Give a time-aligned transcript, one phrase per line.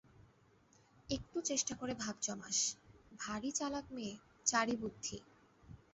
[1.09, 2.57] একটু চেষ্টা করে ভাব জমাস,
[3.19, 4.13] ভারি চালাক মেয়ে,
[4.45, 5.17] চারি বুদ্ধি।